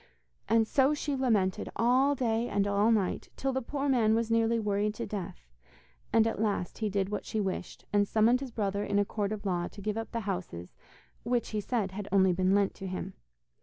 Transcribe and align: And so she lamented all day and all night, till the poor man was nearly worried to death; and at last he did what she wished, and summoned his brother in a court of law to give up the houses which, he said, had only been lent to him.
And 0.49 0.67
so 0.67 0.95
she 0.95 1.15
lamented 1.15 1.69
all 1.75 2.15
day 2.15 2.49
and 2.49 2.65
all 2.65 2.91
night, 2.91 3.29
till 3.35 3.53
the 3.53 3.61
poor 3.61 3.87
man 3.87 4.15
was 4.15 4.31
nearly 4.31 4.57
worried 4.59 4.95
to 4.95 5.05
death; 5.05 5.47
and 6.11 6.25
at 6.25 6.41
last 6.41 6.79
he 6.79 6.89
did 6.89 7.09
what 7.09 7.23
she 7.23 7.39
wished, 7.39 7.85
and 7.93 8.07
summoned 8.07 8.39
his 8.39 8.49
brother 8.49 8.83
in 8.83 8.97
a 8.97 9.05
court 9.05 9.31
of 9.31 9.45
law 9.45 9.67
to 9.67 9.79
give 9.79 9.97
up 9.99 10.09
the 10.11 10.21
houses 10.21 10.73
which, 11.21 11.49
he 11.49 11.61
said, 11.61 11.91
had 11.91 12.07
only 12.11 12.33
been 12.33 12.55
lent 12.55 12.73
to 12.73 12.87
him. 12.87 13.13